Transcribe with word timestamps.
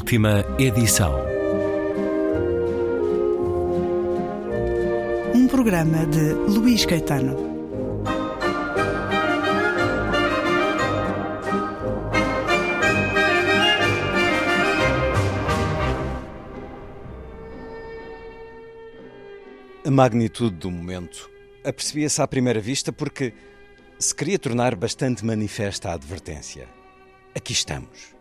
Última 0.00 0.42
edição. 0.58 1.14
Um 5.34 5.46
programa 5.46 6.06
de 6.06 6.32
Luís 6.32 6.86
Caetano. 6.86 7.36
A 19.84 19.90
magnitude 19.90 20.56
do 20.56 20.70
momento 20.70 21.30
apercebia-se 21.62 22.22
à 22.22 22.26
primeira 22.26 22.58
vista 22.58 22.90
porque 22.90 23.34
se 23.98 24.14
queria 24.14 24.38
tornar 24.38 24.74
bastante 24.74 25.26
manifesta 25.26 25.90
a 25.90 25.92
advertência. 25.92 26.66
Aqui 27.34 27.52
estamos. 27.52 28.19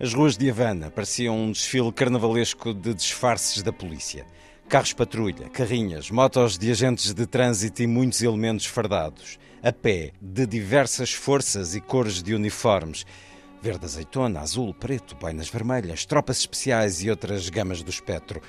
As 0.00 0.12
ruas 0.12 0.36
de 0.36 0.50
Havana 0.50 0.90
pareciam 0.90 1.38
um 1.38 1.52
desfile 1.52 1.92
carnavalesco 1.92 2.74
de 2.74 2.92
disfarces 2.92 3.62
da 3.62 3.72
polícia. 3.72 4.26
Carros 4.68 4.92
patrulha, 4.92 5.48
carrinhas, 5.48 6.10
motos 6.10 6.58
de 6.58 6.68
agentes 6.68 7.14
de 7.14 7.24
trânsito 7.26 7.80
e 7.80 7.86
muitos 7.86 8.20
elementos 8.20 8.66
fardados, 8.66 9.38
a 9.62 9.72
pé, 9.72 10.10
de 10.20 10.46
diversas 10.46 11.12
forças 11.12 11.76
e 11.76 11.80
cores 11.80 12.24
de 12.24 12.34
uniformes. 12.34 13.06
Verde 13.62 13.84
azeitona, 13.84 14.40
azul, 14.40 14.74
preto, 14.74 15.14
boinas 15.14 15.48
vermelhas, 15.48 16.04
tropas 16.04 16.38
especiais 16.38 17.00
e 17.00 17.08
outras 17.08 17.48
gamas 17.48 17.80
do 17.80 17.90
espectro. 17.90 18.42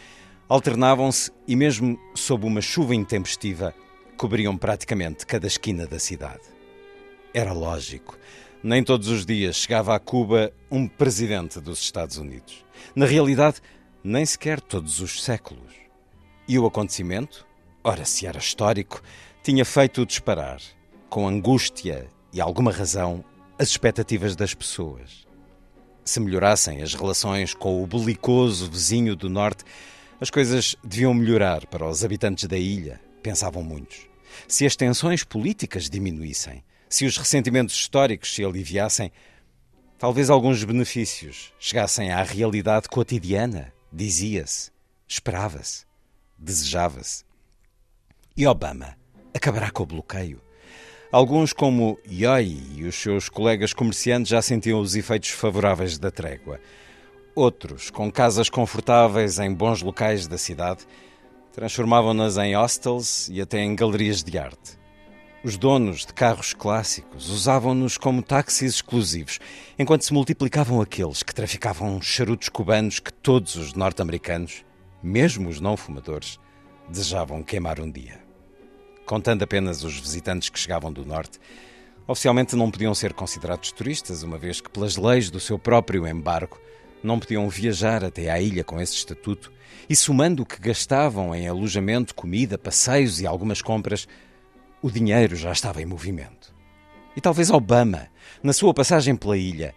Alternavam-se 0.49 1.31
e, 1.47 1.55
mesmo 1.55 1.99
sob 2.15 2.47
uma 2.47 2.59
chuva 2.59 2.95
intempestiva, 2.95 3.71
cobriam 4.17 4.57
praticamente 4.57 5.27
cada 5.27 5.45
esquina 5.45 5.85
da 5.85 5.99
cidade. 5.99 6.41
Era 7.35 7.53
lógico. 7.53 8.17
Nem 8.67 8.83
todos 8.83 9.09
os 9.09 9.27
dias 9.27 9.57
chegava 9.57 9.95
a 9.95 9.99
Cuba 9.99 10.51
um 10.71 10.87
presidente 10.87 11.61
dos 11.61 11.79
Estados 11.79 12.17
Unidos. 12.17 12.65
Na 12.95 13.05
realidade, 13.05 13.61
nem 14.03 14.25
sequer 14.25 14.59
todos 14.59 14.99
os 15.01 15.21
séculos. 15.21 15.71
E 16.47 16.57
o 16.57 16.65
acontecimento, 16.65 17.45
ora 17.83 18.03
se 18.05 18.25
era 18.25 18.39
histórico, 18.39 19.03
tinha 19.43 19.63
feito 19.63 20.03
disparar, 20.03 20.59
com 21.11 21.27
angústia 21.27 22.07
e 22.33 22.41
alguma 22.41 22.71
razão, 22.71 23.23
as 23.59 23.67
expectativas 23.67 24.35
das 24.35 24.55
pessoas. 24.55 25.27
Se 26.03 26.19
melhorassem 26.19 26.81
as 26.81 26.95
relações 26.95 27.53
com 27.53 27.83
o 27.83 27.85
belicoso 27.85 28.67
vizinho 28.67 29.15
do 29.15 29.29
Norte, 29.29 29.63
as 30.19 30.31
coisas 30.31 30.75
deviam 30.83 31.13
melhorar 31.13 31.67
para 31.67 31.87
os 31.87 32.03
habitantes 32.03 32.47
da 32.47 32.57
ilha, 32.57 32.99
pensavam 33.21 33.61
muitos. 33.61 34.07
Se 34.47 34.65
as 34.65 34.75
tensões 34.75 35.23
políticas 35.23 35.87
diminuíssem, 35.87 36.63
se 36.89 37.05
os 37.05 37.17
ressentimentos 37.17 37.75
históricos 37.75 38.33
se 38.33 38.43
aliviassem, 38.43 39.11
talvez 39.97 40.29
alguns 40.29 40.63
benefícios 40.63 41.53
chegassem 41.59 42.11
à 42.11 42.23
realidade 42.23 42.87
cotidiana, 42.89 43.73
dizia-se, 43.91 44.71
esperava-se, 45.07 45.85
desejava-se. 46.37 47.23
E 48.37 48.45
Obama 48.45 48.95
acabará 49.33 49.71
com 49.71 49.83
o 49.83 49.85
bloqueio. 49.85 50.41
Alguns, 51.11 51.53
como 51.53 51.97
Yoi 52.05 52.57
e 52.75 52.83
os 52.83 52.95
seus 52.95 53.29
colegas 53.29 53.73
comerciantes, 53.73 54.29
já 54.29 54.41
sentiam 54.41 54.79
os 54.79 54.95
efeitos 54.95 55.29
favoráveis 55.29 55.97
da 55.97 56.11
trégua. 56.11 56.59
Outros, 57.33 57.89
com 57.89 58.11
casas 58.11 58.49
confortáveis 58.49 59.39
em 59.39 59.53
bons 59.53 59.81
locais 59.81 60.27
da 60.27 60.37
cidade, 60.37 60.85
transformavam-nas 61.53 62.37
em 62.37 62.55
hostels 62.55 63.29
e 63.29 63.39
até 63.39 63.59
em 63.59 63.75
galerias 63.75 64.23
de 64.23 64.37
arte. 64.37 64.84
Os 65.45 65.57
donos 65.57 66.07
de 66.07 66.11
carros 66.11 66.55
clássicos 66.55 67.29
usavam-nos 67.29 67.99
como 67.99 68.23
táxis 68.23 68.73
exclusivos, 68.73 69.37
enquanto 69.77 70.01
se 70.01 70.11
multiplicavam 70.11 70.81
aqueles 70.81 71.21
que 71.21 71.35
traficavam 71.35 72.01
charutos 72.01 72.49
cubanos 72.49 72.97
que 72.97 73.13
todos 73.13 73.55
os 73.55 73.75
norte-americanos, 73.75 74.65
mesmo 75.03 75.47
os 75.47 75.61
não 75.61 75.77
fumadores, 75.77 76.39
desejavam 76.89 77.43
queimar 77.43 77.79
um 77.79 77.91
dia. 77.91 78.19
Contando 79.05 79.43
apenas 79.43 79.83
os 79.83 79.99
visitantes 79.99 80.49
que 80.49 80.57
chegavam 80.57 80.91
do 80.91 81.05
norte, 81.05 81.39
oficialmente 82.07 82.55
não 82.55 82.71
podiam 82.71 82.95
ser 82.95 83.13
considerados 83.13 83.71
turistas, 83.71 84.23
uma 84.23 84.39
vez 84.39 84.59
que, 84.59 84.71
pelas 84.71 84.97
leis 84.97 85.29
do 85.29 85.39
seu 85.39 85.59
próprio 85.59 86.07
embargo, 86.07 86.59
não 87.03 87.19
podiam 87.19 87.47
viajar 87.49 88.03
até 88.03 88.31
à 88.31 88.41
ilha 88.41 88.63
com 88.63 88.81
esse 88.81 88.95
estatuto, 88.95 89.53
e 89.87 89.95
somando 89.95 90.41
o 90.41 90.45
que 90.45 90.59
gastavam 90.59 91.35
em 91.35 91.47
alojamento, 91.47 92.15
comida, 92.15 92.57
passeios 92.57 93.21
e 93.21 93.27
algumas 93.27 93.61
compras, 93.61 94.07
o 94.85 94.91
dinheiro 94.91 95.35
já 95.35 95.51
estava 95.51 95.81
em 95.81 95.85
movimento. 95.85 96.53
E 97.17 97.19
talvez 97.19 97.49
Obama, 97.49 98.07
na 98.43 98.53
sua 98.53 98.71
passagem 98.71 99.15
pela 99.15 99.35
ilha, 99.35 99.73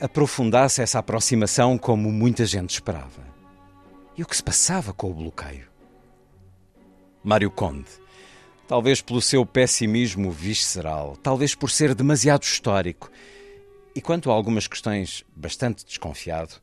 aprofundasse 0.00 0.80
essa 0.80 1.00
aproximação 1.00 1.76
como 1.76 2.12
muita 2.12 2.46
gente 2.46 2.70
esperava. 2.70 3.26
E 4.16 4.22
o 4.22 4.26
que 4.26 4.36
se 4.36 4.44
passava 4.44 4.92
com 4.92 5.10
o 5.10 5.14
bloqueio? 5.14 5.66
Mário 7.24 7.50
Conde, 7.50 7.90
talvez 8.68 9.02
pelo 9.02 9.20
seu 9.20 9.44
pessimismo 9.44 10.30
visceral, 10.30 11.16
talvez 11.16 11.56
por 11.56 11.68
ser 11.68 11.92
demasiado 11.92 12.44
histórico, 12.44 13.10
e 13.92 14.00
quanto 14.00 14.30
a 14.30 14.34
algumas 14.34 14.68
questões 14.68 15.24
bastante 15.34 15.84
desconfiado, 15.84 16.62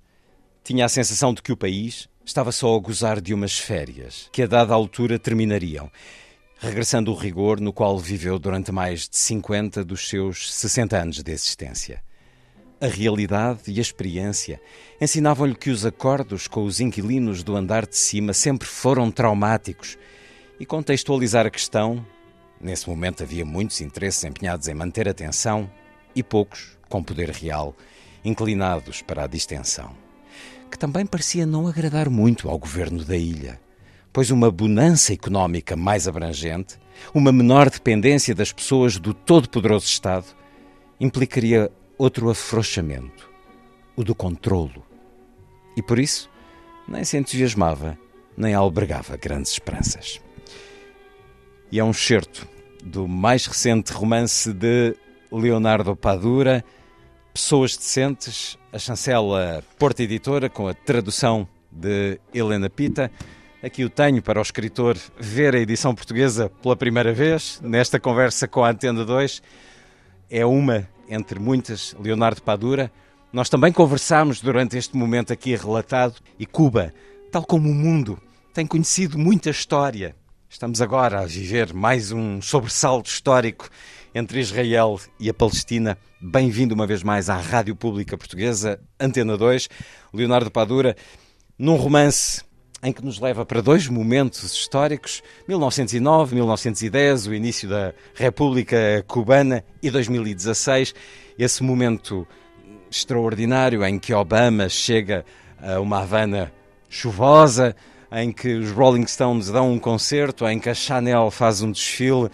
tinha 0.64 0.86
a 0.86 0.90
sensação 0.90 1.34
de 1.34 1.42
que 1.42 1.52
o 1.52 1.58
país 1.58 2.08
estava 2.24 2.54
só 2.54 2.74
a 2.74 2.80
gozar 2.80 3.20
de 3.20 3.34
umas 3.34 3.60
férias, 3.60 4.30
que 4.32 4.44
a 4.44 4.48
dada 4.48 4.74
altura 4.74 5.20
terminariam, 5.20 5.92
regressando 6.62 7.12
o 7.12 7.16
rigor 7.16 7.60
no 7.60 7.74
qual 7.74 7.98
viveu 7.98 8.38
durante 8.38 8.72
mais 8.72 9.10
de 9.10 9.18
50 9.18 9.84
dos 9.84 10.08
seus 10.08 10.54
60 10.54 10.96
anos 10.96 11.24
de 11.24 11.32
existência. 11.32 12.04
A 12.80 12.86
realidade 12.86 13.62
e 13.66 13.80
a 13.80 13.82
experiência 13.82 14.62
ensinavam-lhe 15.02 15.56
que 15.56 15.72
os 15.72 15.88
acordos 15.88 16.48
com 16.48 16.64
os 16.64 16.80
inquilinos 16.80 17.42
do 17.42 17.56
andar 17.56 17.88
de 17.88 17.98
cima 17.98 18.32
sempre 18.32 18.68
foram 18.68 19.10
traumáticos 19.10 19.98
e 20.60 20.66
contextualizar 20.66 21.48
a 21.48 21.50
questão, 21.50 22.06
nesse 22.60 22.88
momento 22.88 23.24
havia 23.24 23.44
muitos 23.44 23.82
interesses 23.82 24.24
empenhados 24.24 24.68
em 24.68 24.76
manter 24.76 25.10
a 25.10 25.16
tensão 25.16 25.68
e 26.16 26.22
poucos, 26.22 26.78
com 26.88 27.04
poder 27.04 27.32
real, 27.32 27.76
inclinados 28.24 29.02
para 29.02 29.24
a 29.24 29.28
distensão 29.28 29.96
que 30.72 30.80
também 30.80 31.06
parecia 31.06 31.46
não 31.46 31.68
agradar 31.68 32.10
muito 32.10 32.50
ao 32.50 32.58
governo 32.58 33.04
da 33.04 33.18
ilha, 33.18 33.60
pois 34.14 34.32
uma 34.32 34.52
bonança 34.52 35.14
económica 35.14 35.76
mais 35.76 36.08
abrangente, 36.08 36.78
uma 37.14 37.32
menor 37.32 37.70
dependência 37.70 38.36
das 38.36 38.52
pessoas 38.52 38.98
do 38.98 39.14
todo-poderoso 39.14 39.86
Estado, 39.86 40.26
implicaria 41.00 41.72
outro 41.98 42.30
afrouxamento, 42.30 43.30
o 43.96 44.04
do 44.04 44.14
controlo. 44.14 44.84
E 45.76 45.82
por 45.82 45.98
isso, 45.98 46.30
nem 46.88 47.04
se 47.04 47.18
entusiasmava, 47.18 47.98
nem 48.36 48.54
albergava 48.54 49.18
grandes 49.18 49.54
esperanças. 49.54 50.22
E 51.72 51.80
é 51.80 51.84
um 51.84 51.94
certo 51.94 52.48
do 52.84 53.08
mais 53.08 53.46
recente 53.46 53.94
romance 53.94 54.52
de 54.52 54.96
Leonardo 55.32 55.96
Padura, 55.96 56.64
Pessoas 57.34 57.78
Decentes, 57.78 58.58
a 58.74 58.78
chancela 58.78 59.64
Porta 59.80 60.04
Editora, 60.04 60.50
com 60.50 60.68
a 60.68 60.74
tradução 60.74 61.48
de 61.72 62.20
Helena 62.34 62.70
Pita. 62.70 63.10
Aqui 63.64 63.86
o 63.86 63.90
tenho 63.92 64.24
para 64.24 64.40
o 64.40 64.42
escritor 64.42 64.98
ver 65.20 65.54
a 65.54 65.60
edição 65.60 65.94
portuguesa 65.94 66.50
pela 66.64 66.76
primeira 66.76 67.14
vez, 67.14 67.60
nesta 67.64 68.00
conversa 68.00 68.48
com 68.48 68.64
a 68.66 68.72
Antena 68.72 69.06
2. 69.06 69.40
É 70.32 70.44
uma 70.44 70.90
entre 71.08 71.40
muitas, 71.40 71.96
Leonardo 72.00 72.42
Padura. 72.42 72.92
Nós 73.32 73.50
também 73.50 73.72
conversámos 73.72 74.42
durante 74.42 74.76
este 74.78 74.98
momento 74.98 75.32
aqui 75.32 75.56
relatado 75.56 76.16
e 76.40 76.46
Cuba, 76.48 76.92
tal 77.32 77.46
como 77.46 77.70
o 77.70 77.74
mundo, 77.74 78.18
tem 78.52 78.66
conhecido 78.66 79.20
muita 79.20 79.52
história. 79.52 80.16
Estamos 80.50 80.82
agora 80.82 81.20
a 81.20 81.26
viver 81.28 81.72
mais 81.72 82.12
um 82.12 82.42
sobressalto 82.42 83.12
histórico 83.12 83.70
entre 84.16 84.40
Israel 84.40 85.00
e 85.20 85.30
a 85.30 85.34
Palestina. 85.36 86.00
Bem-vindo 86.20 86.74
uma 86.74 86.88
vez 86.88 87.04
mais 87.04 87.30
à 87.30 87.38
Rádio 87.38 87.76
Pública 87.76 88.18
Portuguesa, 88.18 88.80
Antena 89.00 89.38
2. 89.38 89.70
Leonardo 90.12 90.50
Padura, 90.50 90.96
num 91.60 91.76
romance 91.76 92.42
em 92.84 92.92
que 92.92 93.04
nos 93.04 93.20
leva 93.20 93.46
para 93.46 93.62
dois 93.62 93.88
momentos 93.88 94.44
históricos, 94.44 95.22
1909, 95.48 96.36
1910, 96.36 97.28
o 97.28 97.34
início 97.34 97.70
da 97.70 97.94
República 98.16 99.04
Cubana 99.08 99.64
e 99.84 99.92
2016, 99.92 100.96
esse 101.38 101.64
momento 101.64 102.28
extraordinário 102.90 103.86
em 103.86 104.00
que 104.00 104.14
Obama 104.14 104.68
chega 104.68 105.24
a 105.62 105.80
uma 105.80 106.02
Havana 106.02 106.52
chuvosa, 106.90 107.76
em 108.12 108.32
que 108.32 108.56
os 108.56 108.72
Rolling 108.72 109.08
Stones 109.08 109.48
dão 109.50 109.72
um 109.72 109.80
concerto, 109.80 110.46
em 110.48 110.60
que 110.60 110.70
a 110.70 110.74
Chanel 110.74 111.32
faz 111.32 111.62
um 111.62 111.72
desfile. 111.72 112.30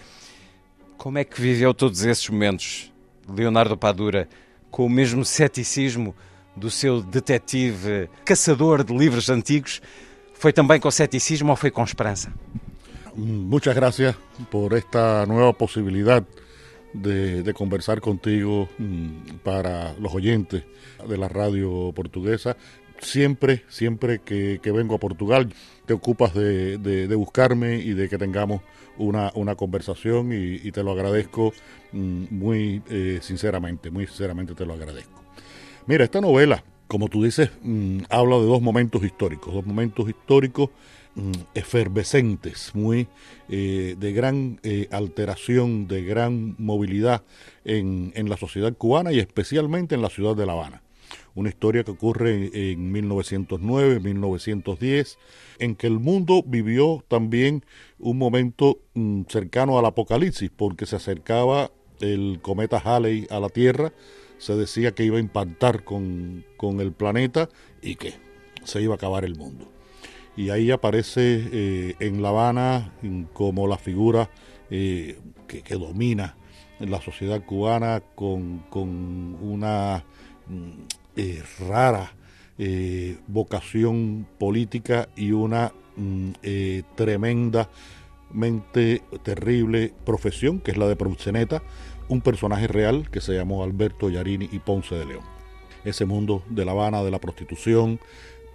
Como 0.97 1.17
é 1.17 1.23
que 1.23 1.39
viveu 1.39 1.73
todos 1.73 2.03
esses 2.03 2.27
momentos, 2.29 2.91
Leonardo 3.29 3.77
Padura, 3.77 4.27
com 4.71 4.85
o 4.85 4.89
mesmo 4.89 5.23
ceticismo 5.23 6.15
do 6.55 6.71
seu 6.71 7.01
detetive 7.01 8.09
caçador 8.25 8.83
de 8.83 8.95
livros 8.97 9.29
antigos? 9.29 9.81
Foi 10.39 10.53
também 10.53 10.79
com 10.79 10.91
ceticismo 10.91 11.51
ou 11.51 11.55
foi 11.55 11.71
com 11.71 11.83
esperança? 11.83 12.31
Muchas 13.15 13.75
gracias 13.75 14.15
por 14.51 14.73
esta 14.73 15.25
nueva 15.25 15.53
posibilidad 15.53 16.23
de, 16.93 17.53
conversar 17.53 17.99
contigo 17.99 18.69
mm, 18.77 19.39
para 19.43 19.93
los 19.99 20.13
oyentes 20.13 20.63
de 21.07 21.17
la 21.17 21.27
radio 21.27 21.91
portuguesa. 21.95 22.55
siempre, 22.99 23.63
siempre 23.67 24.19
que, 24.19 24.59
vengo 24.63 24.95
a 24.95 24.99
Portugal, 24.99 25.53
te 25.85 25.93
ocupas 25.93 26.33
de, 26.33 27.07
buscarme 27.15 27.77
y 27.77 27.93
de 27.93 28.09
que 28.09 28.17
tengamos 28.17 28.61
una, 28.97 29.31
una 29.35 29.55
conversación 29.55 30.31
y, 30.33 30.71
te 30.71 30.83
lo 30.83 30.91
agradezco 30.91 31.53
mm, 31.91 32.25
muy 32.31 32.81
eh, 32.89 33.19
sinceramente, 33.21 33.89
muy 33.89 34.07
sinceramente 34.07 34.55
te 34.55 34.65
lo 34.65 34.73
agradezco. 34.73 35.23
Mira, 35.85 36.03
esta 36.03 36.21
novela, 36.21 36.63
como 36.87 37.09
tú 37.09 37.23
dices, 37.23 37.51
mm, 37.61 37.99
habla 38.09 38.37
de 38.37 38.45
dos 38.45 38.61
momentos 38.61 39.03
históricos, 39.03 39.53
dos 39.53 39.65
momentos 39.65 40.09
históricos 40.09 40.69
mm, 41.15 41.31
efervescentes, 41.53 42.71
muy 42.73 43.07
eh, 43.49 43.95
de 43.97 44.13
gran 44.13 44.59
eh, 44.63 44.87
alteración, 44.91 45.87
de 45.87 46.03
gran 46.03 46.55
movilidad 46.57 47.23
en, 47.65 48.11
en 48.15 48.29
la 48.29 48.37
sociedad 48.37 48.73
cubana 48.73 49.11
y 49.11 49.19
especialmente 49.19 49.95
en 49.95 50.01
la 50.01 50.09
ciudad 50.09 50.35
de 50.35 50.45
La 50.45 50.53
Habana. 50.53 50.81
Una 51.35 51.49
historia 51.49 51.83
que 51.83 51.91
ocurre 51.91 52.49
en 52.71 52.91
1909, 52.91 53.99
1910, 53.99 55.17
en 55.59 55.75
que 55.75 55.87
el 55.87 55.99
mundo 55.99 56.43
vivió 56.45 57.03
también 57.07 57.63
un 57.99 58.17
momento 58.17 58.79
mm, 58.93 59.23
cercano 59.29 59.77
al 59.77 59.85
apocalipsis, 59.85 60.49
porque 60.55 60.85
se 60.85 60.95
acercaba 60.95 61.71
el 61.99 62.39
cometa 62.41 62.81
Halley 62.83 63.27
a 63.29 63.39
la 63.39 63.49
Tierra, 63.49 63.93
se 64.37 64.55
decía 64.55 64.93
que 64.93 65.03
iba 65.03 65.17
a 65.17 65.21
impactar 65.21 65.83
con, 65.83 66.45
el 66.61 66.91
planeta 66.91 67.49
y 67.81 67.95
que 67.95 68.13
se 68.63 68.81
iba 68.81 68.93
a 68.93 68.97
acabar 68.97 69.25
el 69.25 69.35
mundo. 69.35 69.71
Y 70.35 70.49
ahí 70.51 70.71
aparece 70.71 71.49
eh, 71.51 71.95
en 71.99 72.21
La 72.21 72.29
Habana 72.29 72.93
como 73.33 73.67
la 73.67 73.77
figura 73.77 74.29
eh, 74.69 75.19
que, 75.47 75.61
que, 75.63 75.75
domina 75.75 76.35
la 76.79 77.01
sociedad 77.01 77.43
cubana 77.43 78.03
con, 78.13 78.59
con 78.69 79.35
una 79.41 80.03
mm, 80.47 80.71
eh, 81.15 81.43
rara 81.67 82.13
vocación 83.27 84.27
política 84.39 85.09
y 85.15 85.31
una 85.31 85.73
mm, 85.95 86.31
eh, 88.75 89.01
terrible 89.23 89.93
profesión, 90.05 90.59
que 90.59 90.71
es 90.71 90.77
la 90.77 90.87
de 90.87 90.95
proxeneta, 90.95 91.63
un 92.07 92.21
personaje 92.21 92.67
real 92.67 93.09
que 93.09 93.21
se 93.21 93.33
llamó 93.33 93.63
Alberto 93.63 94.09
Yarini 94.09 94.49
y 94.51 94.59
Ponce 94.59 94.95
de 94.95 95.05
León. 95.05 95.23
Ese 95.83 96.05
mundo 96.05 96.43
de 96.49 96.65
La 96.65 96.71
Habana, 96.71 97.03
de 97.03 97.11
la 97.11 97.19
prostitución, 97.19 97.99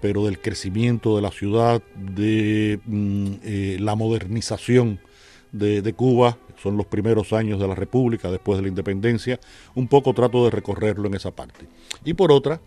pero 0.01 0.25
del 0.25 0.41
crecimiento 0.41 1.17
de 1.17 1.23
la 1.23 1.31
ciudad, 1.31 1.83
de 1.95 2.81
mm, 2.85 3.83
la 3.83 3.95
modernización 3.95 5.01
de, 5.53 5.83
de, 5.83 5.93
Cuba, 5.93 6.39
son 6.61 6.77
los 6.77 6.87
primeros 6.87 7.33
años 7.33 7.61
de 7.61 7.69
la 7.69 7.75
República, 7.75 8.31
después 8.31 8.59
de 8.59 8.63
la 8.63 8.69
independencia, 8.69 9.39
un 9.75 9.87
poco 9.87 10.15
trato 10.15 10.45
de 10.45 10.51
recorrerlo 10.51 11.09
en 11.09 11.15
esa 11.15 11.31
parte. 11.31 11.69
Y 12.05 12.15
por 12.15 12.33
otra, 12.33 12.61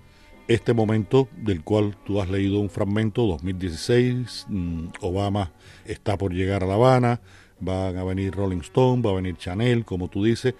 este 0.48 0.74
momento 0.74 1.28
del 1.38 1.64
cual 1.64 1.98
tú 2.06 2.22
has 2.22 2.30
leído 2.30 2.60
un 2.60 2.70
fragmento, 2.70 3.26
2016, 3.26 4.46
mm, 4.48 4.88
Obama 5.02 5.52
está 5.86 6.18
por 6.18 6.34
llegar 6.34 6.64
a 6.64 6.68
La 6.68 6.76
Habana, 6.76 7.22
van 7.60 7.98
a 7.98 8.04
venir 8.04 8.34
Rolling 8.34 8.62
Stone, 8.62 9.02
va 9.02 9.12
a 9.12 9.16
venir 9.16 9.38
Chanel, 9.38 9.86
como 9.86 10.08
tú 10.08 10.24
dices. 10.24 10.54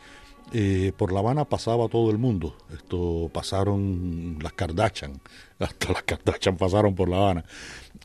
Eh, 0.54 0.92
por 0.96 1.12
La 1.12 1.20
Habana 1.20 1.46
pasaba 1.46 1.88
todo 1.88 2.12
el 2.12 2.18
mundo. 2.18 2.56
Esto 2.74 3.30
pasaron 3.34 4.38
las 4.42 4.54
Kardashian, 4.54 5.20
hasta 5.60 5.94
las 5.94 6.04
Kardashian 6.04 6.58
pasaron 6.58 6.96
por 6.96 7.10
La 7.10 7.18
Habana. 7.18 7.46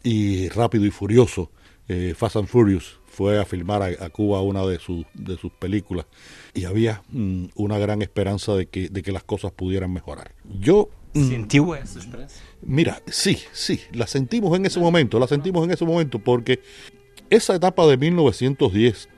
Y 0.03 0.49
Rápido 0.49 0.87
y 0.87 0.91
Furioso, 0.91 1.50
eh, 1.88 2.15
Fast 2.17 2.37
and 2.37 2.49
Furious, 2.49 3.00
fue 3.06 3.38
a 3.38 3.44
filmar 3.44 3.83
a, 3.83 4.11
Cuba 4.11 4.41
una 4.41 4.65
de, 4.65 4.79
sus 4.79 5.05
de 5.15 5.37
sus 5.37 5.50
películas 5.53 6.06
y 6.55 6.65
había 6.65 7.03
mm, 7.11 7.47
una 7.56 7.76
gran 7.79 8.03
esperanza 8.03 8.55
de 8.55 8.67
que, 8.67 8.88
de 8.88 9.03
que 9.03 9.12
las 9.12 9.25
cosas 9.25 9.53
pudieran 9.53 9.93
mejorar. 9.93 10.33
Yo 10.61 10.88
¿Sintió 11.12 11.75
esa? 11.75 12.01
Mira, 12.62 13.03
sí, 13.07 13.39
sí, 13.53 13.81
la 13.93 14.07
sentimos 14.07 14.57
en 14.57 14.67
ese 14.67 14.79
momento, 14.79 15.19
la 15.19 15.27
sentimos 15.27 15.65
en 15.65 15.73
ese 15.73 15.85
momento 15.85 16.19
porque 16.19 16.61
esa 17.31 17.55
etapa 17.55 17.87
de 17.87 17.97
1910 17.97 19.09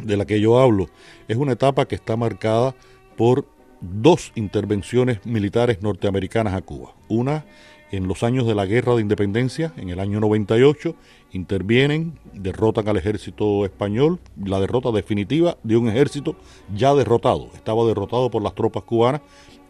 de 0.00 0.16
la 0.16 0.24
que 0.24 0.40
yo 0.40 0.58
hablo 0.58 0.88
es 1.28 1.36
una 1.36 1.52
etapa 1.52 1.86
que 1.86 1.94
está 1.94 2.16
marcada 2.16 2.74
por 3.16 3.46
dos 3.80 4.32
intervenciones 4.34 5.24
militares 5.26 5.82
norteamericanas 5.82 6.54
a 6.54 6.62
Cuba. 6.62 6.94
Una 7.08 7.44
en 7.92 8.08
los 8.08 8.22
años 8.22 8.46
de 8.46 8.54
la 8.54 8.64
Guerra 8.64 8.94
de 8.94 9.02
Independencia, 9.02 9.74
en 9.76 9.90
el 9.90 10.00
año 10.00 10.18
98, 10.18 10.96
intervienen, 11.32 12.18
derrotan 12.32 12.88
al 12.88 12.96
ejército 12.96 13.66
español, 13.66 14.18
la 14.42 14.60
derrota 14.60 14.90
definitiva 14.90 15.58
de 15.62 15.76
un 15.76 15.88
ejército 15.88 16.34
ya 16.74 16.94
derrotado, 16.94 17.50
estaba 17.54 17.84
derrotado 17.84 18.30
por 18.30 18.42
las 18.42 18.54
tropas 18.54 18.84
cubanas 18.84 19.20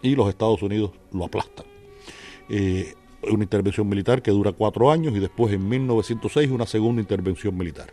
y 0.02 0.14
los 0.14 0.28
Estados 0.28 0.62
Unidos 0.62 0.92
lo 1.12 1.24
aplastan. 1.24 1.66
Eh, 2.48 2.94
una 3.28 3.42
intervención 3.42 3.88
militar 3.88 4.22
que 4.22 4.30
dura 4.30 4.52
cuatro 4.52 4.90
años 4.92 5.14
y 5.16 5.18
después 5.18 5.52
en 5.52 5.68
1906 5.68 6.50
una 6.50 6.66
segunda 6.66 7.02
intervención 7.02 7.56
militar. 7.56 7.92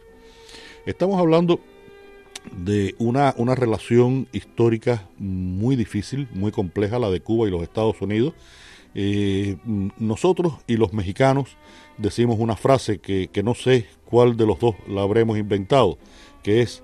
Estamos 0.86 1.20
hablando 1.20 1.60
de 2.56 2.94
una, 3.00 3.34
una 3.38 3.56
relación 3.56 4.28
histórica 4.32 5.08
muy 5.18 5.76
difícil, 5.76 6.28
muy 6.34 6.52
compleja, 6.52 7.00
la 7.00 7.10
de 7.10 7.20
Cuba 7.20 7.48
y 7.48 7.52
los 7.52 7.64
Estados 7.64 8.00
Unidos, 8.00 8.34
eh, 8.96 9.58
nosotros 9.98 10.54
y 10.68 10.78
los 10.78 10.94
mexicanos 10.94 11.58
decimos 11.98 12.38
una 12.40 12.56
frase 12.56 13.00
que, 13.00 13.30
no 13.44 13.54
sé 13.54 13.86
cuál 14.06 14.38
de 14.38 14.46
los 14.46 14.60
dos 14.60 14.76
la 14.88 15.02
habremos 15.02 15.38
inventado, 15.38 15.98
que 16.44 16.62
es 16.62 16.82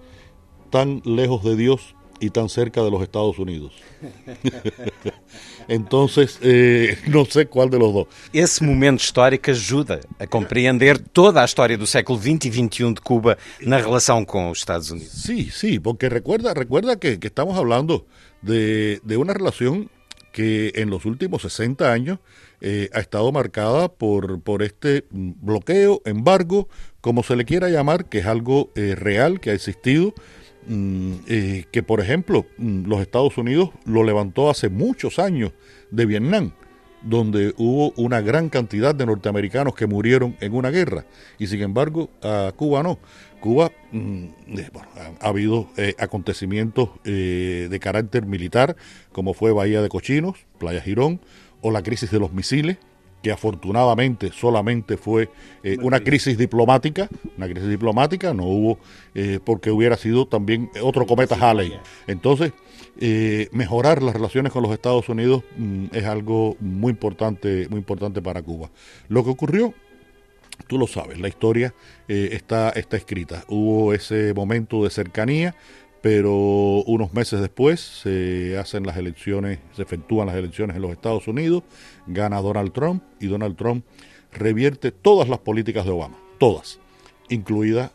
tan 0.69 1.01
lejos 1.05 1.43
de 1.43 1.55
Dios 1.55 1.95
y 2.19 2.29
tan 2.29 2.47
cerca 2.47 2.81
de 2.83 2.91
los 2.91 3.01
Estados 3.01 3.39
Unidos. 3.39 3.73
Entonces, 5.67 6.39
eh, 6.41 6.97
no 7.07 7.25
sé 7.25 7.47
cuál 7.47 7.69
de 7.69 7.79
los 7.79 7.93
dos. 7.93 8.07
Ese 8.31 8.63
momento 8.63 9.01
histórico 9.01 9.51
ayuda 9.51 9.99
a 10.19 10.27
compreender 10.27 10.99
toda 10.99 11.41
a 11.41 11.45
história 11.45 11.77
do 11.77 11.87
século 11.87 12.19
XX 12.19 12.45
e 12.45 12.51
XXI 12.51 12.93
de 12.93 13.01
Cuba 13.01 13.37
na 13.61 13.77
relação 13.77 14.23
com 14.23 14.49
os 14.49 14.59
Estados 14.59 14.91
Unidos. 14.91 15.11
Sí, 15.11 15.49
sí, 15.51 15.79
porque 15.79 16.07
recuerda, 16.07 16.53
recuerda 16.53 16.97
que, 16.97 17.17
que 17.17 17.27
estamos 17.27 17.57
hablando 17.57 18.05
de, 18.41 19.01
de 19.03 19.17
una 19.17 19.33
relación 19.33 19.89
que 20.35 20.73
en 20.75 20.89
los 20.89 21.05
últimos 21.05 21.43
60 21.43 21.93
años 21.93 22.19
eh, 22.59 22.89
ha 22.91 22.99
estado 22.99 23.31
marcada 23.31 23.87
por, 23.87 24.41
por 24.41 24.63
este 24.63 25.05
bloqueo, 25.09 26.01
embargo, 26.03 26.67
como 26.99 27.23
se 27.23 27.37
le 27.37 27.45
quiera 27.45 27.69
llamar, 27.69 28.09
que 28.09 28.19
es 28.19 28.25
algo 28.25 28.69
eh, 28.75 28.95
real, 28.95 29.39
que 29.39 29.51
ha 29.51 29.53
existido, 29.53 30.13
mm, 30.67 31.13
eh, 31.29 31.63
que 31.71 31.83
por 31.83 32.01
ejemplo 32.01 32.45
mm, 32.57 32.85
los 32.85 32.99
Estados 32.99 33.37
Unidos 33.37 33.69
lo 33.85 34.03
levantó 34.03 34.49
hace 34.49 34.67
muchos 34.67 35.19
años 35.19 35.53
de 35.89 36.05
Vietnam 36.05 36.51
donde 37.01 37.53
hubo 37.57 37.93
una 37.95 38.19
gran 38.19 38.49
cantidad 38.49 38.93
de 38.93 39.05
norteamericanos 39.05 39.75
que 39.75 39.85
murieron 39.85 40.35
en 40.41 40.53
una 40.53 40.71
guerra 40.71 41.05
y 41.37 41.47
sin 41.47 41.61
embargo 41.61 42.09
a 42.21 42.51
Cuba 42.55 42.83
no. 42.83 42.99
Cuba 43.45 43.71
mm, 43.91 44.25
eh, 44.57 44.69
ha, 45.21 45.27
habido 45.27 45.67
eh, 45.77 45.93
acontecimientos 45.99 46.89
eh, 47.03 47.67
de 47.69 47.79
carácter 47.79 48.25
militar, 48.25 48.75
como 49.11 49.35
fue 49.35 49.51
Bahía 49.51 49.83
de 49.83 49.87
Cochinos, 49.87 50.47
Playa 50.57 50.81
Girón, 50.81 51.21
o 51.61 51.69
la 51.69 51.83
crisis 51.83 52.09
de 52.09 52.17
los 52.17 52.33
misiles, 52.33 52.77
que 53.21 53.31
afortunadamente 53.31 54.31
solamente 54.31 54.97
fue 54.97 55.29
una 55.81 55.99
crisis 55.99 56.37
diplomática, 56.37 57.09
una 57.37 57.47
crisis 57.47 57.69
diplomática, 57.69 58.35
no 58.35 58.45
hubo, 58.45 58.77
porque 59.43 59.71
hubiera 59.71 59.97
sido 59.97 60.27
también 60.27 60.69
otro 60.83 61.07
cometa 61.07 61.35
Halley. 61.35 61.73
Entonces, 62.05 62.53
mejorar 63.51 64.03
las 64.03 64.13
relaciones 64.13 64.51
con 64.51 64.61
los 64.61 64.71
Estados 64.71 65.09
Unidos 65.09 65.43
mm, 65.57 65.85
es 65.93 66.05
algo 66.05 66.55
muy 66.59 66.91
importante, 66.91 67.67
muy 67.71 67.79
importante 67.79 68.21
para 68.21 68.43
Cuba. 68.43 68.69
Lo 69.07 69.23
que 69.23 69.31
ocurrió 69.31 69.73
Tú 70.67 70.77
lo 70.77 70.87
sabes, 70.87 71.19
la 71.19 71.27
historia 71.27 71.73
eh, 72.07 72.29
está, 72.31 72.69
está 72.69 72.97
escrita. 72.97 73.43
Hubo 73.47 73.93
ese 73.93 74.33
momento 74.33 74.83
de 74.83 74.89
cercanía, 74.89 75.55
pero 76.01 76.83
unos 76.83 77.13
meses 77.13 77.41
después 77.41 77.79
se 77.79 78.57
hacen 78.57 78.85
las 78.85 78.97
elecciones, 78.97 79.59
se 79.73 79.81
efectúan 79.81 80.27
las 80.27 80.35
elecciones 80.35 80.75
en 80.75 80.81
los 80.81 80.91
Estados 80.91 81.27
Unidos, 81.27 81.63
gana 82.07 82.41
Donald 82.41 82.71
Trump 82.73 83.03
y 83.19 83.27
Donald 83.27 83.55
Trump 83.55 83.85
revierte 84.31 84.91
todas 84.91 85.29
las 85.29 85.39
políticas 85.39 85.85
de 85.85 85.91
Obama, 85.91 86.17
todas, 86.37 86.79
incluida 87.29 87.91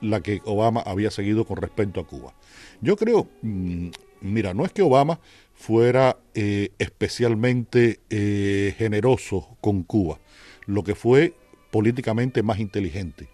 la 0.00 0.20
que 0.20 0.40
Obama 0.44 0.80
había 0.80 1.10
seguido 1.10 1.44
con 1.44 1.56
respecto 1.58 2.00
a 2.00 2.06
Cuba. 2.06 2.34
Yo 2.80 2.96
creo, 2.96 3.28
mm, 3.42 3.90
mira, 4.20 4.54
no 4.54 4.64
es 4.64 4.72
que 4.72 4.82
Obama 4.82 5.20
fuera 5.54 6.18
eh, 6.34 6.70
especialmente 6.78 8.00
eh, 8.10 8.74
generoso 8.76 9.56
con 9.60 9.84
Cuba, 9.84 10.18
lo 10.66 10.82
que 10.82 10.94
fue 10.94 11.34
políticamente 11.72 12.42
más 12.44 12.60
inteligente, 12.60 13.28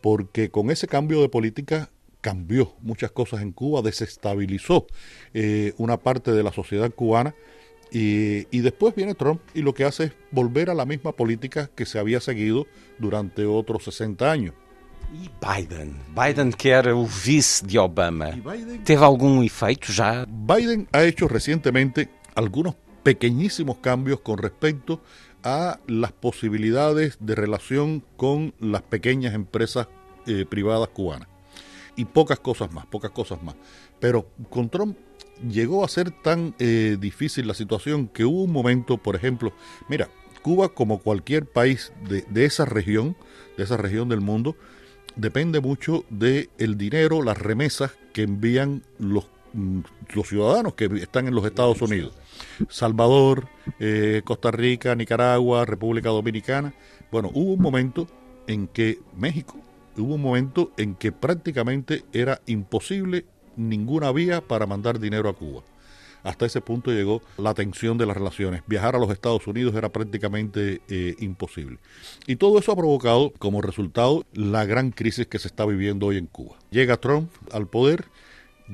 porque 0.00 0.50
con 0.50 0.70
ese 0.70 0.86
cambio 0.86 1.20
de 1.22 1.28
política 1.28 1.90
cambió 2.20 2.74
muchas 2.82 3.10
cosas 3.10 3.40
en 3.40 3.50
Cuba, 3.50 3.82
desestabilizó 3.82 4.86
eh, 5.34 5.72
una 5.78 5.96
parte 5.96 6.30
de 6.32 6.42
la 6.42 6.52
sociedad 6.52 6.92
cubana 6.92 7.34
y, 7.90 8.46
y, 8.54 8.60
después 8.60 8.94
viene 8.94 9.14
Trump 9.14 9.40
y 9.54 9.62
lo 9.62 9.72
que 9.72 9.84
hace 9.84 10.04
es 10.04 10.12
volver 10.30 10.68
a 10.68 10.74
la 10.74 10.84
misma 10.84 11.12
política 11.12 11.70
que 11.74 11.86
se 11.86 11.98
había 11.98 12.20
seguido 12.20 12.66
durante 12.98 13.46
otros 13.46 13.84
60 13.84 14.30
años. 14.30 14.54
E 15.10 15.30
Biden? 15.40 15.96
Biden 16.14 16.52
que 16.52 16.68
era 16.68 16.94
o 16.94 17.08
vice 17.24 17.66
de 17.66 17.78
Obama. 17.78 18.32
Biden, 18.32 18.84
¿Teve 18.84 19.02
algún 19.02 19.42
efecto 19.42 19.90
ya? 19.90 20.26
Biden 20.28 20.86
ha 20.92 21.02
hecho 21.04 21.26
recientemente 21.28 22.10
algunos 22.34 22.74
pequeñísimos 23.02 23.78
cambios 23.78 24.20
con 24.20 24.36
respecto 24.36 24.94
a 24.94 24.98
las 25.86 26.12
posibilidades 26.12 27.18
de 27.20 27.34
relación 27.34 28.04
con 28.16 28.54
las 28.60 28.82
pequeñas 28.82 29.34
empresas 29.34 29.88
eh, 30.26 30.44
privadas 30.48 30.88
cubanas. 30.88 31.28
Y 31.96 32.04
pocas 32.04 32.38
cosas 32.38 32.72
más, 32.72 32.86
pocas 32.86 33.10
cosas 33.10 33.42
más. 33.42 33.56
Pero 34.00 34.28
con 34.50 34.68
Trump 34.68 34.96
llegó 35.48 35.84
a 35.84 35.88
ser 35.88 36.10
tan 36.10 36.54
eh, 36.58 36.96
difícil 37.00 37.46
la 37.46 37.54
situación 37.54 38.08
que 38.08 38.24
hubo 38.24 38.44
un 38.44 38.52
momento, 38.52 38.98
por 38.98 39.16
ejemplo, 39.16 39.52
mira, 39.88 40.08
Cuba 40.42 40.68
como 40.68 41.00
cualquier 41.00 41.46
país 41.46 41.92
de, 42.08 42.22
de 42.30 42.44
esa 42.44 42.64
región, 42.64 43.16
de 43.56 43.64
esa 43.64 43.76
región 43.76 44.08
del 44.08 44.20
mundo, 44.20 44.56
depende 45.16 45.60
mucho 45.60 46.04
del 46.10 46.48
el 46.58 46.78
dinero, 46.78 47.22
las 47.22 47.38
remesas 47.38 47.92
que 48.12 48.22
envían 48.22 48.84
los, 48.98 49.26
los 50.14 50.28
ciudadanos 50.28 50.74
que 50.74 50.86
están 51.00 51.26
en 51.26 51.34
los 51.34 51.44
Estados 51.44 51.80
Unidos. 51.82 52.12
Salvador, 52.68 53.48
eh, 53.78 54.22
Costa 54.24 54.50
Rica, 54.50 54.94
Nicaragua, 54.94 55.64
República 55.64 56.10
Dominicana. 56.10 56.74
Bueno, 57.10 57.30
hubo 57.34 57.52
un 57.52 57.62
momento 57.62 58.06
en 58.46 58.68
que 58.68 58.98
México, 59.16 59.56
hubo 59.96 60.14
un 60.14 60.22
momento 60.22 60.72
en 60.76 60.94
que 60.94 61.12
prácticamente 61.12 62.04
era 62.12 62.40
imposible 62.46 63.26
ninguna 63.56 64.12
vía 64.12 64.40
para 64.40 64.66
mandar 64.66 64.98
dinero 64.98 65.28
a 65.28 65.34
Cuba. 65.34 65.62
Hasta 66.22 66.46
ese 66.46 66.60
punto 66.60 66.90
llegó 66.90 67.22
la 67.36 67.54
tensión 67.54 67.96
de 67.96 68.06
las 68.06 68.16
relaciones. 68.16 68.62
Viajar 68.66 68.96
a 68.96 68.98
los 68.98 69.10
Estados 69.10 69.46
Unidos 69.46 69.74
era 69.74 69.90
prácticamente 69.90 70.80
eh, 70.88 71.14
imposible. 71.20 71.78
Y 72.26 72.36
todo 72.36 72.58
eso 72.58 72.72
ha 72.72 72.76
provocado 72.76 73.32
como 73.38 73.62
resultado 73.62 74.24
la 74.32 74.64
gran 74.64 74.90
crisis 74.90 75.26
que 75.26 75.38
se 75.38 75.48
está 75.48 75.64
viviendo 75.64 76.06
hoy 76.06 76.16
en 76.16 76.26
Cuba. 76.26 76.56
Llega 76.70 76.96
Trump 76.96 77.30
al 77.52 77.68
poder, 77.68 78.06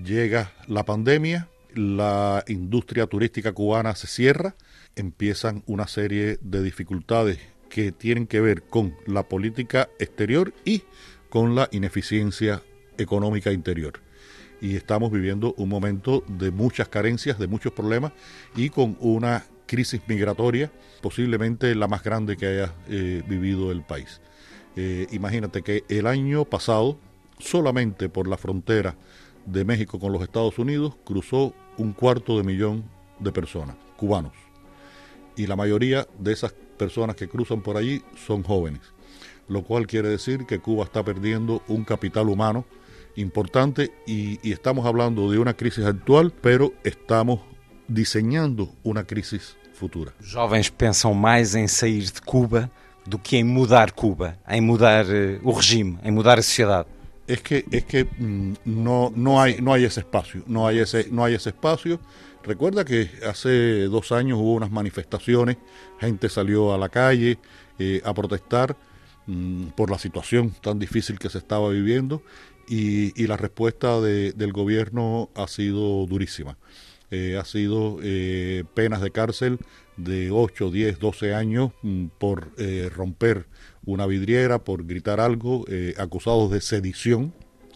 llega 0.03 0.53
la 0.67 0.85
pandemia, 0.85 1.49
la 1.75 2.45
industria 2.49 3.07
turística 3.07 3.53
cubana 3.53 3.95
se 3.95 4.07
cierra, 4.07 4.55
empiezan 4.97 5.63
una 5.67 5.87
serie 5.87 6.39
de 6.41 6.63
dificultades 6.63 7.39
que 7.69 7.93
tienen 7.93 8.27
que 8.27 8.41
ver 8.41 8.63
con 8.63 8.95
la 9.07 9.25
política 9.25 9.89
exterior 9.99 10.55
y 10.65 10.83
con 11.29 11.55
la 11.55 11.69
ineficiencia 11.73 12.63
económica 12.97 13.51
interior 13.51 14.01
y 14.65 14.77
estamos 14.77 15.11
viviendo 15.11 15.53
un 15.59 15.69
momento 15.69 16.25
de 16.27 16.51
muchas 16.51 16.89
carencias, 16.89 17.39
de 17.39 17.47
muchos 17.47 17.73
problemas 17.73 18.13
y 18.57 18.71
con 18.71 18.97
una 19.01 19.45
crisis 19.67 20.01
migratoria 20.07 20.71
posiblemente 21.03 21.75
la 21.75 21.87
más 21.87 22.03
grande 22.03 22.39
que 22.39 22.47
haya 22.47 22.75
eh, 22.89 23.23
vivido 23.29 23.71
el 23.71 23.83
país. 23.83 24.23
Eh, 24.75 25.07
imagínate 25.13 25.61
que 25.61 25.85
el 25.91 26.07
año 26.07 26.47
pasado, 26.47 26.99
solamente 27.39 28.09
por 28.09 28.27
la 28.27 28.39
frontera 28.39 28.97
de 29.47 29.65
México 29.65 29.99
con 29.99 30.13
los 30.13 30.23
Estados 30.23 30.59
Unidos, 30.59 30.95
cruzó 31.05 31.53
un 31.77 31.93
cuarto 31.93 32.37
de 32.37 32.45
millón 32.45 32.85
de 33.19 33.33
personas, 33.33 33.77
cubanos. 33.97 34.33
Y 35.37 35.47
la 35.47 35.57
mayoría 35.57 36.07
de 36.19 36.33
esas 36.33 36.55
personas 36.79 37.17
que 37.17 37.29
cruzan 37.29 37.63
por 37.63 37.77
allí 37.77 38.03
son 38.27 38.43
jóvenes, 38.43 38.83
lo 39.49 39.63
cual 39.63 39.87
quiere 39.87 40.09
decir 40.09 40.47
que 40.47 40.61
Cuba 40.61 40.85
está 40.85 41.03
perdiendo 41.03 41.63
un 41.69 41.85
capital 41.85 42.29
humano 42.29 42.65
importante 43.17 43.93
y, 44.07 44.39
estamos 44.51 44.87
hablando 44.87 45.31
de 45.31 45.39
una 45.39 45.55
crisis 45.55 45.85
actual, 45.85 46.33
pero 46.41 46.73
estamos 46.83 47.41
diseñando 47.87 48.75
una 48.83 49.05
crisis 49.05 49.57
futura. 49.75 50.13
Jovens 50.21 50.71
pensam 50.71 51.15
mais 51.15 51.55
em 51.55 51.69
sair 51.69 52.11
de 52.11 52.21
Cuba 52.21 52.71
do 53.07 53.19
que 53.19 53.37
em 53.37 53.45
mudar 53.45 53.93
Cuba, 53.93 54.39
em 54.49 54.61
mudar 54.61 55.05
uh, 55.05 55.41
o 55.43 55.53
regime, 55.53 55.99
em 56.03 56.11
mudar 56.11 56.39
a 56.39 56.43
sociedade. 56.43 56.89
Es 57.27 57.41
que, 57.41 57.65
es 57.71 57.85
que 57.85 58.05
mm, 58.05 58.53
no, 58.67 59.13
no, 59.15 59.41
hay, 59.41 59.57
no 59.61 59.73
hay 59.73 59.85
ese 59.85 60.01
espacio, 60.01 60.43
no 60.47 60.67
hay 60.67 60.81
ese, 60.81 61.09
no 61.11 61.25
hay 61.25 61.35
ese 61.35 61.51
espacio. 61.51 62.01
Recuerda 62.45 62.85
que 62.85 63.09
hace 63.27 63.85
dos 63.85 64.13
años 64.13 64.39
hubo 64.39 64.53
unas 64.53 64.71
manifestaciones, 64.71 65.57
gente 65.99 66.29
salió 66.29 66.75
a 66.75 66.79
la 66.79 66.91
calle 66.91 67.39
eh, 67.79 68.03
a 68.05 68.13
protestar 68.13 68.77
mm, 69.27 69.69
por 69.69 69.91
la 69.91 69.99
situación 69.99 70.55
tan 70.61 70.79
difícil 70.79 71.19
que 71.19 71.31
se 71.31 71.39
estaba 71.39 71.71
viviendo 71.71 72.23
y, 72.69 73.27
la 73.27 73.37
respuesta 73.39 74.01
del 74.01 74.53
gobierno 74.53 75.31
ha 75.35 75.49
sido 75.49 76.07
durísima. 76.07 76.59
Eh, 77.11 77.39
ha 77.41 77.45
sido 77.45 77.99
eh, 78.03 78.65
penas 78.75 79.01
de 79.01 79.11
cárcel 79.11 79.59
de 79.97 80.31
8, 80.31 80.71
10, 80.71 80.99
12 80.99 81.35
años 81.35 81.73
mm, 81.83 82.07
por 82.19 82.53
romper 82.95 83.47
una 83.87 84.07
vidriera, 84.07 84.59
por 84.65 84.85
gritar 84.85 85.21
algo, 85.21 85.65
acusados 85.99 86.51
de 86.51 86.61
sedición, 86.61 87.33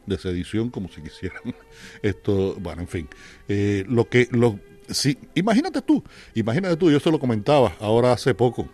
de 0.06 0.18
sedición 0.18 0.70
como 0.70 0.88
si 0.88 1.02
quisieran 1.02 1.42
esto, 2.02 2.56
bueno, 2.60 2.82
en 2.82 2.88
fin. 2.88 3.08
lo 3.88 4.08
que, 4.08 4.28
lo, 4.30 4.58
sí, 4.88 5.18
imagínate 5.34 5.82
tú, 5.82 6.02
imagínate 6.34 6.76
tú, 6.76 6.90
yo 6.90 7.00
se 7.00 7.10
lo 7.10 7.18
comentaba 7.18 7.76
ahora 7.80 8.12
hace 8.12 8.34
poco, 8.34 8.68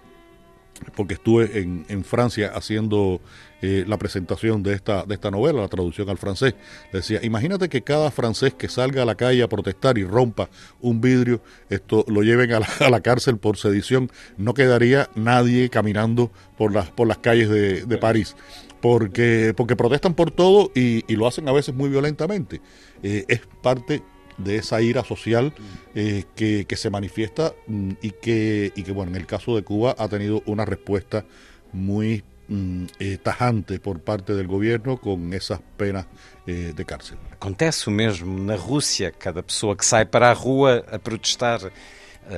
porque 0.95 1.15
estuve 1.15 1.59
en, 1.59 2.05
Francia 2.05 2.53
haciendo 2.55 3.21
eh, 3.63 3.85
la 3.87 3.97
presentación 3.97 4.63
de 4.63 4.75
esta, 4.75 5.05
de 5.05 5.15
esta 5.15 5.31
novela, 5.31 5.63
la 5.63 5.69
traducción 5.69 6.09
al 6.09 6.19
francés. 6.19 6.55
Decía, 6.93 7.21
imagínate 7.23 7.69
que 7.69 7.83
cada 7.83 8.11
francés 8.11 8.55
que 8.55 8.69
salga 8.69 9.03
a 9.03 9.07
la 9.07 9.15
calle 9.15 9.43
a 9.43 9.49
protestar 9.49 9.99
y 9.99 10.05
rompa 10.05 10.51
un 10.81 11.01
vidrio, 11.01 11.43
esto 11.71 12.05
lo 12.09 12.23
lleven 12.23 12.53
a 12.53 12.89
la, 12.91 13.01
cárcel 13.01 13.39
por 13.39 13.57
sedición, 13.57 14.11
no 14.37 14.55
quedaría 14.55 15.09
nadie 15.15 15.69
caminando 15.69 16.31
por 16.57 16.73
las, 16.73 16.91
por 16.91 17.07
las 17.09 17.19
calles 17.19 17.49
de, 17.49 17.99
París. 17.99 18.37
Porque, 18.81 19.55
porque 19.57 19.77
protestan 19.77 20.13
por 20.13 20.31
todo 20.31 20.71
y, 20.75 21.11
y 21.11 21.17
lo 21.17 21.27
hacen 21.27 21.49
a 21.49 21.53
veces 21.53 21.75
muy 21.75 21.89
violentamente. 21.89 22.61
Eh, 23.03 23.25
es 23.29 23.41
parte 23.63 24.03
de 24.39 24.57
esa 24.57 24.81
ira 24.81 25.05
social 25.05 25.53
eh, 25.95 26.25
que, 26.35 26.65
que, 26.67 26.77
se 26.77 26.91
manifiesta 26.91 27.55
mm, 27.67 27.91
y 28.03 28.11
que, 28.11 28.73
y 28.75 28.83
que, 28.83 28.93
bueno, 28.93 29.13
en 29.13 29.17
el 29.17 29.27
caso 29.27 29.57
de 29.57 29.63
Cuba 29.63 29.95
ha 29.99 30.09
tenido 30.09 30.43
una 30.47 30.65
respuesta 30.65 31.25
muy 31.73 32.25
mm, 32.49 32.85
eh, 32.99 33.19
tajante 33.23 33.79
por 33.79 34.01
parte 34.01 34.35
del 34.35 34.47
governo 34.47 34.97
com 34.99 35.33
essas 35.33 35.61
penas 35.77 36.07
eh, 36.47 36.73
de 36.75 36.85
cárcel. 36.85 37.19
Acontece 37.31 37.89
o 37.89 37.93
mesmo 37.93 38.39
na 38.39 38.57
Rússia. 38.57 39.13
Cada 39.13 39.43
pessoa 39.43 39.77
que 39.77 39.85
sai 39.85 40.07
para 40.07 40.31
a 40.31 40.33
rua 40.33 40.85
a 40.91 40.99
protestar 40.99 41.61
uh, 41.65 41.71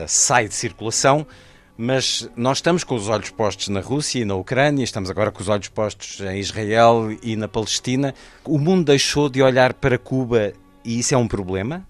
sai 0.07 0.49
de 0.49 0.55
circulação. 0.55 1.27
Mas 1.79 2.29
nós 2.35 2.59
estamos 2.59 2.85
com 2.85 2.95
os 2.95 3.07
olhos 3.07 3.29
postos 3.29 3.69
na 3.69 3.81
Rússia 3.81 4.21
e 4.21 4.25
na 4.25 4.35
Ucrânia, 4.35 4.83
estamos 4.83 5.11
agora 5.11 5.31
com 5.31 5.43
os 5.43 5.49
olhos 5.51 5.69
postos 5.69 6.21
em 6.21 6.39
Israel 6.39 7.15
e 7.23 7.37
na 7.37 7.49
Palestina. 7.49 8.15
O 8.47 8.59
mundo 8.59 8.87
deixou 8.87 9.29
de 9.29 9.43
olhar 9.43 9.75
para 9.75 9.99
Cuba 9.99 10.55
y 10.87 11.01
es 11.01 11.13
un 11.13 11.29
problema? 11.29 11.87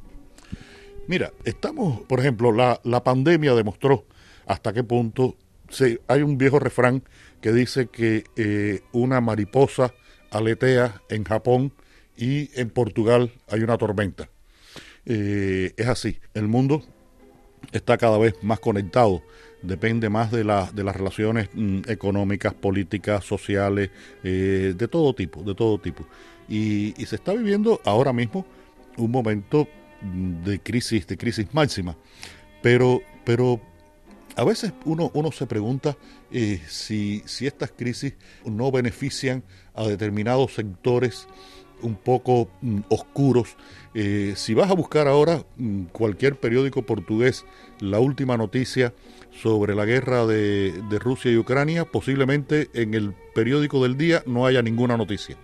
Mira, 1.07 1.33
estamos, 1.45 2.00
por 2.03 2.19
ejemplo, 2.19 2.50
la, 2.50 2.81
la 2.83 3.05
pandemia 3.05 3.55
demostró 3.55 4.07
hasta 4.47 4.73
qué 4.73 4.83
punto 4.83 5.37
se, 5.69 6.00
hay 6.09 6.23
un 6.23 6.38
viejo 6.38 6.59
refrán 6.59 7.03
que 7.41 7.53
dice 7.53 7.88
que 7.88 8.25
eh, 8.37 8.81
una 8.93 9.21
mariposa 9.21 9.93
aletea 10.31 11.03
en 11.09 11.25
Japón 11.25 11.73
y 12.17 12.50
en 12.59 12.71
Portugal 12.71 13.33
hay 13.49 13.62
una 13.62 13.79
tormenta. 13.79 14.29
Eh, 15.05 15.73
es 15.76 15.87
así, 15.87 16.19
el 16.35 16.49
mundo 16.49 16.83
está 17.73 17.99
cada 17.99 18.19
vez 18.19 18.35
más 18.43 18.59
conectado, 18.61 19.23
depende 19.62 20.09
más 20.09 20.31
de, 20.31 20.38
de 20.38 20.85
las 20.85 20.97
relaciones 20.97 21.49
mm, 21.53 21.83
económicas, 21.88 22.55
políticas, 22.55 23.25
sociales, 23.25 23.91
eh, 24.25 24.75
de 24.76 24.88
todo 24.88 25.15
tipo, 25.15 25.43
de 25.43 25.55
todo 25.55 25.79
tipo. 25.79 26.07
Y, 26.49 27.00
y 27.00 27.07
se 27.07 27.17
está 27.17 27.33
viviendo 27.33 27.81
ahora 27.85 28.12
mismo 28.12 28.47
un 28.97 29.11
momento 29.11 29.69
de 30.45 30.59
crisis, 30.61 31.07
de 31.07 31.17
crisis 31.17 31.47
máxima. 31.53 31.97
Pero, 32.62 33.00
pero 33.25 33.61
a 34.37 34.45
veces 34.45 34.73
uno, 34.85 35.11
uno 35.15 35.33
se 35.33 35.47
pregunta 35.47 35.97
eh, 36.31 36.61
si, 36.69 37.23
si 37.26 37.47
estas 37.47 37.73
crisis 37.73 38.15
no 38.45 38.71
benefician 38.71 39.43
a 39.75 39.85
determinados 39.85 40.55
sectores 40.55 41.26
un 41.83 41.95
poco 41.95 42.49
mm, 42.62 42.81
oscuros. 42.88 43.57
Eh, 43.95 44.35
si 44.37 44.55
vas 44.55 44.71
a 44.71 44.75
buscar 44.75 45.09
ahora 45.09 45.45
mm, 45.57 45.85
cualquier 45.85 46.37
periódico 46.37 46.83
portugués, 46.83 47.45
la 47.81 48.00
última 48.00 48.37
noticia 48.37 48.95
sobre 49.31 49.75
la 49.75 49.85
guerra 49.85 50.26
de, 50.26 50.83
de 50.88 50.99
Rusia 50.99 51.31
y 51.31 51.37
Ucrania, 51.37 51.85
posiblemente 51.85 52.71
en 52.73 52.95
el 52.95 53.15
periódico 53.35 53.83
del 53.83 53.97
día 53.97 54.23
no 54.26 54.47
haya 54.47 54.62
ninguna 54.62 54.97
noticia. 54.97 55.37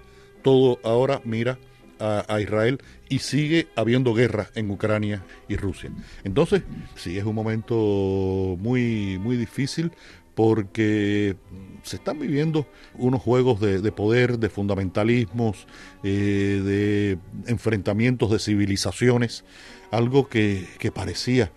Todo 0.42 0.80
ahora 0.82 1.20
mira 1.24 1.58
a, 2.02 2.40
Israel 2.40 2.78
y 3.08 3.20
sigue 3.20 3.68
habiendo 3.76 4.14
guerra 4.14 4.50
en 4.54 4.70
Ucrania 4.70 5.24
y 5.48 5.56
Rusia. 5.56 5.90
Entonces, 6.24 6.62
sí, 6.96 7.16
es 7.16 7.24
un 7.24 7.34
momento 7.34 8.56
muy, 8.58 9.18
muy 9.18 9.36
difícil 9.36 9.92
porque 10.34 11.36
se 11.82 11.96
están 11.96 12.18
viviendo 12.18 12.66
unos 12.94 13.20
juegos 13.20 13.60
de, 13.60 13.92
poder, 13.92 14.38
de 14.38 14.48
fundamentalismos, 14.48 15.66
eh, 16.02 16.60
de 16.64 17.18
enfrentamientos 17.50 18.30
de 18.30 18.38
civilizaciones, 18.38 19.44
algo 19.90 20.28
que, 20.28 20.66
que 20.78 20.90
parecía 20.90 21.52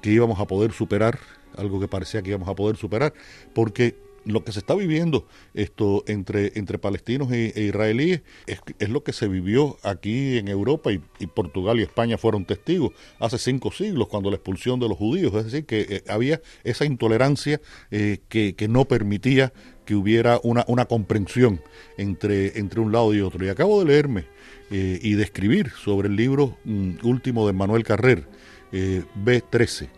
que 0.00 0.10
íbamos 0.10 0.38
a 0.38 0.46
poder 0.46 0.72
superar, 0.72 1.18
algo 1.56 1.80
que 1.80 1.88
parecía 1.88 2.20
que 2.20 2.28
íbamos 2.28 2.48
a 2.48 2.54
poder 2.54 2.76
superar, 2.76 3.14
porque 3.54 3.96
lo 4.24 4.44
que 4.44 4.52
se 4.52 4.58
está 4.58 4.74
viviendo 4.74 5.26
esto 5.54 6.04
entre, 6.06 6.52
entre 6.56 6.78
palestinos 6.78 7.30
e, 7.32 7.52
e 7.54 7.62
israelíes 7.64 8.22
es, 8.46 8.88
lo 8.88 9.02
que 9.02 9.12
se 9.12 9.28
vivió 9.28 9.76
aquí 9.82 10.38
en 10.38 10.48
Europa 10.48 10.92
y, 10.92 11.02
y, 11.18 11.26
Portugal 11.26 11.80
y 11.80 11.82
España 11.82 12.18
fueron 12.18 12.44
testigos 12.44 12.92
hace 13.18 13.38
cinco 13.38 13.72
siglos 13.72 14.08
cuando 14.08 14.30
la 14.30 14.36
expulsión 14.36 14.80
de 14.80 14.88
los 14.88 14.96
judíos. 14.98 15.34
Es 15.34 15.44
decir, 15.44 15.66
que 15.66 15.86
eh, 15.88 16.04
había 16.08 16.40
esa 16.62 16.84
intolerancia 16.84 17.60
eh, 17.90 18.18
que, 18.28 18.54
que, 18.54 18.68
no 18.68 18.86
permitía 18.86 19.52
que 19.84 19.94
hubiera 19.94 20.40
una, 20.42 20.64
una 20.68 20.86
comprensión 20.86 21.60
entre, 21.98 22.58
entre 22.58 22.80
un 22.80 22.92
lado 22.92 23.14
y 23.14 23.20
otro. 23.20 23.44
Y 23.44 23.48
acabo 23.48 23.80
de 23.80 23.86
leerme 23.86 24.26
eh, 24.70 24.98
y 25.02 25.14
de 25.14 25.22
escribir 25.22 25.70
sobre 25.70 26.08
el 26.08 26.16
libro 26.16 26.56
mm, 26.64 27.04
último 27.04 27.46
de 27.46 27.52
Manuel 27.52 27.84
Carrer, 27.84 28.26
B13 28.72 29.88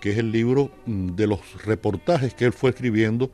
que 0.00 0.10
es 0.10 0.18
el 0.18 0.32
libro 0.32 0.70
mm, 0.86 1.10
de 1.10 1.26
los 1.26 1.40
reportajes 1.64 2.34
que 2.34 2.46
él 2.46 2.52
fue 2.52 2.70
escribiendo 2.70 3.30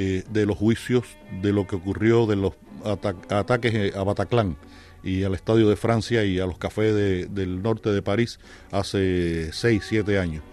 eh, 0.00 0.22
de 0.30 0.46
los 0.46 0.56
juicios 0.56 1.02
de 1.42 1.52
lo 1.52 1.66
que 1.66 1.74
ocurrió 1.74 2.24
de 2.26 2.36
los 2.36 2.52
ataques 2.84 3.74
eh, 3.74 3.92
a 3.96 4.04
Bataclan 4.04 4.56
y 5.02 5.24
al 5.24 5.34
Estadio 5.34 5.68
de 5.68 5.74
Francia 5.74 6.24
y 6.24 6.38
a 6.38 6.46
los 6.46 6.56
cafés 6.56 6.94
del 6.94 7.62
norte 7.62 7.90
de 7.90 8.00
París 8.00 8.38
hace 8.70 9.52
6, 9.52 9.82
7 9.84 10.20
años. 10.20 10.44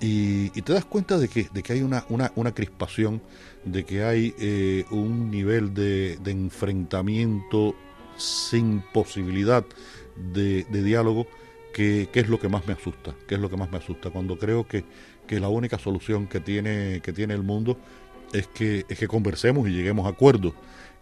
Y, 0.00 0.48
te 0.62 0.72
das 0.72 0.86
cuenta 0.86 1.18
de 1.18 1.28
que, 1.28 1.50
de 1.52 1.62
que 1.62 1.74
hay 1.74 1.82
una, 1.82 2.06
una, 2.08 2.54
crispación, 2.54 3.20
de 3.66 3.84
que 3.84 4.04
hay 4.04 4.34
eh, 4.38 4.86
un 4.90 5.30
nivel 5.30 5.74
de, 5.74 6.18
enfrentamiento 6.24 7.74
sin 8.16 8.82
posibilidad 8.94 9.66
de, 10.16 10.64
diálogo, 10.70 11.26
que, 11.74 12.08
que, 12.10 12.20
es 12.20 12.28
lo 12.30 12.40
que 12.40 12.48
más 12.48 12.66
me 12.66 12.72
asusta, 12.72 13.14
que 13.26 13.34
es 13.34 13.40
lo 13.42 13.50
que 13.50 13.58
más 13.58 13.70
me 13.70 13.76
asusta, 13.76 14.08
cuando 14.08 14.38
creo 14.38 14.66
que, 14.66 14.86
que 15.28 15.38
la 15.38 15.48
única 15.48 15.78
solución 15.78 16.26
que 16.26 16.40
tiene, 16.40 17.00
que 17.02 17.12
tiene 17.12 17.34
el 17.34 17.44
mundo 17.44 17.76
es 18.32 18.46
que, 18.46 18.84
es 18.88 18.98
que 18.98 19.08
conversemos 19.08 19.68
y 19.68 19.72
lleguemos 19.72 20.06
a 20.06 20.10
acuerdos. 20.10 20.54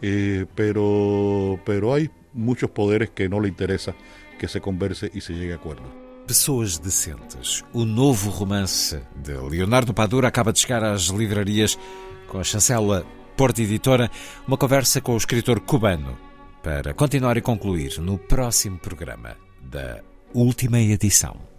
Eh, 0.02 0.46
pero, 0.54 1.58
pero 1.64 1.94
hay 1.94 2.10
muchos 2.32 2.70
poderes 2.70 3.10
que 3.10 3.28
no 3.28 3.40
le 3.40 3.48
interesa 3.48 3.94
que 4.38 4.48
se 4.48 4.60
converse 4.60 5.10
y 5.14 5.20
se 5.20 5.32
llegue 5.32 5.52
a 5.52 5.56
acuerdo. 5.56 5.84
Pessoas 6.26 6.82
Decentes, 6.82 7.64
o 7.72 7.84
novo 7.84 8.30
romance 8.36 9.00
de 9.22 9.38
Leonardo 9.48 9.94
Padura 9.94 10.28
acaba 10.28 10.52
de 10.52 10.58
chegar 10.58 10.82
às 10.82 11.08
livrarias 11.08 11.78
com 12.26 12.38
a 12.38 12.44
chancela 12.44 13.06
Porta 13.36 13.62
Editora, 13.62 14.10
uma 14.46 14.56
conversa 14.56 15.00
com 15.00 15.14
o 15.14 15.16
escritor 15.16 15.60
cubano, 15.60 16.18
para 16.62 16.94
continuar 16.94 17.36
e 17.36 17.42
concluir 17.42 18.00
no 18.00 18.18
próximo 18.18 18.78
programa 18.78 19.36
da 19.62 20.02
última 20.34 20.80
edição. 20.80 21.55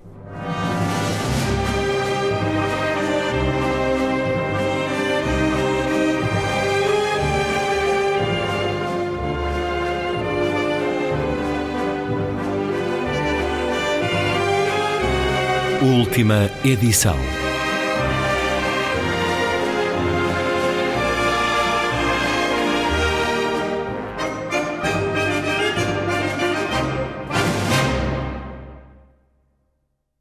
Última 16.08 16.50
edição. 16.64 17.47